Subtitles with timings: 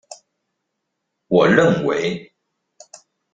[1.27, 2.33] 我認為